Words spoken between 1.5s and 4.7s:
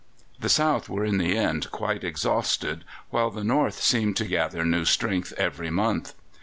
quite exhausted, while the North seemed to gather